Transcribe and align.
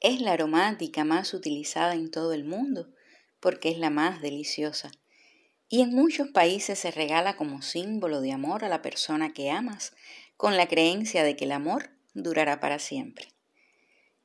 Es 0.00 0.20
la 0.20 0.32
aromática 0.32 1.04
más 1.04 1.34
utilizada 1.34 1.94
en 1.94 2.10
todo 2.10 2.32
el 2.32 2.44
mundo 2.44 2.88
porque 3.40 3.70
es 3.70 3.78
la 3.78 3.90
más 3.90 4.20
deliciosa. 4.20 4.90
Y 5.68 5.82
en 5.82 5.90
muchos 5.90 6.28
países 6.28 6.78
se 6.78 6.90
regala 6.90 7.36
como 7.36 7.62
símbolo 7.62 8.20
de 8.20 8.32
amor 8.32 8.64
a 8.64 8.68
la 8.68 8.82
persona 8.82 9.32
que 9.32 9.50
amas, 9.50 9.94
con 10.36 10.56
la 10.56 10.68
creencia 10.68 11.22
de 11.22 11.36
que 11.36 11.44
el 11.44 11.52
amor 11.52 11.90
durará 12.14 12.60
para 12.60 12.78
siempre. 12.78 13.28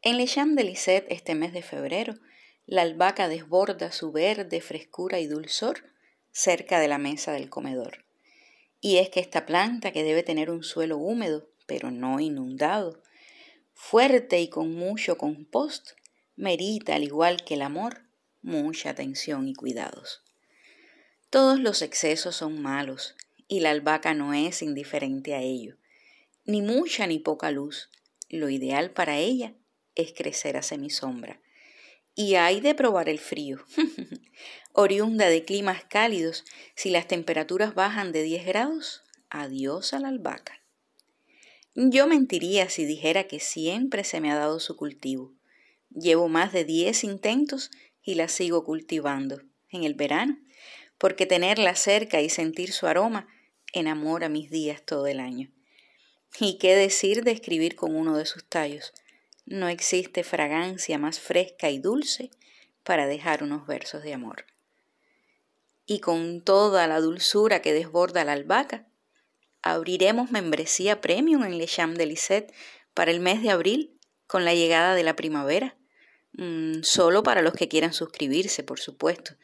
En 0.01 0.17
Le 0.17 0.27
Champ 0.27 0.55
de 0.57 0.63
Lisette 0.63 1.07
este 1.09 1.35
mes 1.35 1.53
de 1.53 1.61
febrero, 1.61 2.15
la 2.65 2.81
albahaca 2.81 3.27
desborda 3.27 3.91
su 3.91 4.11
verde 4.11 4.61
frescura 4.61 5.19
y 5.19 5.27
dulzor 5.27 5.83
cerca 6.31 6.79
de 6.79 6.87
la 6.87 6.97
mesa 6.97 7.31
del 7.31 7.49
comedor. 7.49 8.05
Y 8.81 8.97
es 8.97 9.09
que 9.09 9.19
esta 9.19 9.45
planta, 9.45 9.91
que 9.91 10.03
debe 10.03 10.23
tener 10.23 10.49
un 10.49 10.63
suelo 10.63 10.97
húmedo, 10.97 11.49
pero 11.65 11.91
no 11.91 12.19
inundado, 12.19 13.01
fuerte 13.75 14.39
y 14.39 14.49
con 14.49 14.73
mucho 14.73 15.17
compost, 15.17 15.91
merita, 16.35 16.95
al 16.95 17.03
igual 17.03 17.43
que 17.43 17.53
el 17.53 17.61
amor, 17.61 18.01
mucha 18.41 18.89
atención 18.89 19.47
y 19.47 19.53
cuidados. 19.53 20.23
Todos 21.29 21.59
los 21.59 21.81
excesos 21.81 22.37
son 22.37 22.61
malos, 22.61 23.15
y 23.47 23.59
la 23.59 23.71
albahaca 23.71 24.13
no 24.13 24.33
es 24.33 24.61
indiferente 24.61 25.35
a 25.35 25.41
ello. 25.41 25.77
Ni 26.45 26.61
mucha 26.61 27.05
ni 27.05 27.19
poca 27.19 27.51
luz. 27.51 27.89
Lo 28.29 28.49
ideal 28.49 28.91
para 28.91 29.17
ella 29.17 29.53
es 29.93 30.13
crecer 30.13 30.57
a 30.57 30.61
semisombra. 30.61 31.41
Y 32.15 32.35
hay 32.35 32.61
de 32.61 32.73
probar 32.73 33.09
el 33.09 33.19
frío. 33.19 33.63
Oriunda 34.73 35.27
de 35.27 35.43
climas 35.43 35.83
cálidos, 35.83 36.45
si 36.75 36.89
las 36.89 37.07
temperaturas 37.07 37.75
bajan 37.75 38.11
de 38.11 38.23
10 38.23 38.45
grados, 38.45 39.03
adiós 39.29 39.93
a 39.93 39.99
la 39.99 40.07
albahaca. 40.07 40.64
Yo 41.77 42.07
mentiría 42.07 42.69
si 42.69 42.85
dijera 42.85 43.25
que 43.25 43.41
siempre 43.41 44.05
se 44.05 44.21
me 44.21 44.31
ha 44.31 44.35
dado 44.35 44.61
su 44.61 44.77
cultivo. 44.77 45.33
Llevo 45.89 46.29
más 46.29 46.53
de 46.53 46.63
10 46.63 47.03
intentos 47.03 47.69
y 48.01 48.15
la 48.15 48.29
sigo 48.29 48.63
cultivando 48.63 49.41
en 49.69 49.83
el 49.83 49.93
verano, 49.93 50.39
porque 50.97 51.25
tenerla 51.25 51.75
cerca 51.75 52.21
y 52.21 52.29
sentir 52.29 52.71
su 52.71 52.87
aroma 52.87 53.27
enamora 53.73 54.29
mis 54.29 54.49
días 54.49 54.83
todo 54.85 55.07
el 55.07 55.19
año. 55.19 55.51
¿Y 56.39 56.57
qué 56.59 56.75
decir 56.77 57.25
de 57.25 57.31
escribir 57.31 57.75
con 57.75 57.93
uno 57.93 58.17
de 58.17 58.25
sus 58.25 58.45
tallos? 58.45 58.93
No 59.45 59.67
existe 59.67 60.23
fragancia 60.23 60.97
más 60.97 61.19
fresca 61.19 61.69
y 61.69 61.79
dulce 61.79 62.31
para 62.83 63.05
dejar 63.05 63.43
unos 63.43 63.67
versos 63.67 64.01
de 64.01 64.13
amor. 64.13 64.45
Y 65.85 65.99
con 65.99 66.41
toda 66.41 66.87
la 66.87 67.01
dulzura 67.01 67.61
que 67.61 67.73
desborda 67.73 68.23
la 68.23 68.31
albahaca, 68.31 68.87
abriremos 69.65 70.31
membresía 70.31 71.01
premium 71.01 71.43
en 71.43 71.57
Le 71.57 71.65
Champ 71.65 71.97
de 71.97 72.05
Lisette 72.05 72.53
para 72.93 73.11
el 73.11 73.19
mes 73.19 73.41
de 73.41 73.49
abril 73.49 73.99
con 74.27 74.45
la 74.45 74.53
llegada 74.53 74.93
de 74.93 75.03
la 75.03 75.15
primavera. 75.15 75.75
Mm, 76.33 76.83
solo 76.83 77.23
para 77.23 77.41
los 77.41 77.53
que 77.53 77.67
quieran 77.67 77.91
suscribirse, 77.91 78.63
por 78.63 78.79
supuesto. 78.79 79.35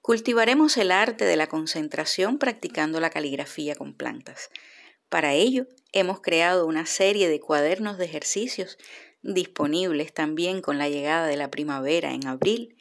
Cultivaremos 0.00 0.78
el 0.78 0.90
arte 0.90 1.26
de 1.26 1.36
la 1.36 1.46
concentración 1.46 2.38
practicando 2.38 3.00
la 3.00 3.10
caligrafía 3.10 3.74
con 3.74 3.94
plantas. 3.94 4.48
Para 5.10 5.34
ello, 5.34 5.66
hemos 5.92 6.22
creado 6.22 6.66
una 6.66 6.86
serie 6.86 7.28
de 7.28 7.38
cuadernos 7.38 7.98
de 7.98 8.06
ejercicios 8.06 8.78
disponibles 9.22 10.14
también 10.14 10.62
con 10.62 10.78
la 10.78 10.88
llegada 10.88 11.26
de 11.26 11.36
la 11.36 11.50
primavera 11.50 12.14
en 12.14 12.26
abril, 12.26 12.78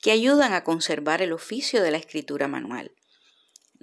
que 0.00 0.10
ayudan 0.10 0.54
a 0.54 0.64
conservar 0.64 1.20
el 1.20 1.32
oficio 1.32 1.82
de 1.82 1.90
la 1.90 1.98
escritura 1.98 2.48
manual. 2.48 2.92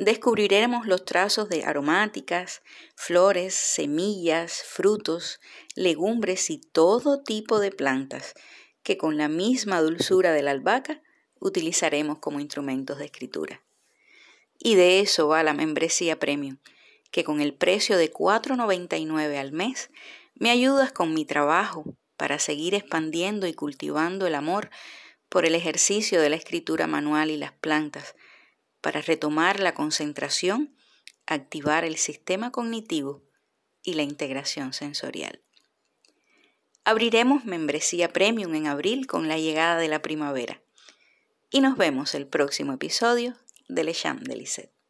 Descubriremos 0.01 0.87
los 0.87 1.05
trazos 1.05 1.47
de 1.47 1.63
aromáticas, 1.63 2.63
flores, 2.95 3.53
semillas, 3.53 4.63
frutos, 4.65 5.39
legumbres 5.75 6.49
y 6.49 6.57
todo 6.57 7.21
tipo 7.21 7.59
de 7.59 7.69
plantas 7.69 8.33
que 8.81 8.97
con 8.97 9.15
la 9.15 9.27
misma 9.27 9.79
dulzura 9.79 10.31
de 10.31 10.41
la 10.41 10.49
albahaca 10.49 11.03
utilizaremos 11.39 12.17
como 12.17 12.39
instrumentos 12.39 12.97
de 12.97 13.05
escritura. 13.05 13.61
Y 14.57 14.73
de 14.73 15.01
eso 15.01 15.27
va 15.27 15.43
la 15.43 15.53
membresía 15.53 16.17
premium, 16.17 16.57
que 17.11 17.23
con 17.23 17.39
el 17.39 17.53
precio 17.53 17.95
de 17.95 18.11
$4.99 18.11 19.37
al 19.37 19.51
mes 19.51 19.91
me 20.33 20.49
ayudas 20.49 20.91
con 20.91 21.13
mi 21.13 21.25
trabajo 21.25 21.85
para 22.17 22.39
seguir 22.39 22.73
expandiendo 22.73 23.45
y 23.45 23.53
cultivando 23.53 24.25
el 24.25 24.33
amor 24.33 24.71
por 25.29 25.45
el 25.45 25.53
ejercicio 25.53 26.19
de 26.19 26.29
la 26.29 26.37
escritura 26.37 26.87
manual 26.87 27.29
y 27.29 27.37
las 27.37 27.51
plantas, 27.51 28.15
para 28.81 29.01
retomar 29.01 29.59
la 29.59 29.73
concentración, 29.73 30.75
activar 31.25 31.85
el 31.85 31.97
sistema 31.97 32.51
cognitivo 32.51 33.23
y 33.83 33.93
la 33.93 34.03
integración 34.03 34.73
sensorial. 34.73 35.41
Abriremos 36.83 37.45
membresía 37.45 38.11
premium 38.11 38.55
en 38.55 38.67
abril 38.67 39.07
con 39.07 39.27
la 39.27 39.37
llegada 39.37 39.77
de 39.77 39.87
la 39.87 40.01
primavera. 40.01 40.61
Y 41.51 41.61
nos 41.61 41.77
vemos 41.77 42.15
el 42.15 42.27
próximo 42.27 42.73
episodio 42.73 43.35
de 43.67 43.83
Le 43.83 43.93
Champ 43.93 44.21
de 44.23 44.35
Lisette. 44.35 44.80